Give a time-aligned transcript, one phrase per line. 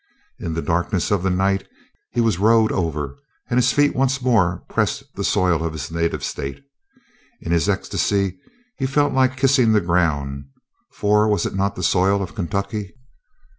[0.39, 1.67] In the darkness of the night
[2.09, 3.19] he was rowed over,
[3.51, 6.59] and his feet once more pressed the soil of his native state.
[7.39, 8.39] In his ecstasy
[8.79, 10.45] he felt like kissing the ground,
[10.91, 12.95] for was it not the soil of Kentucky?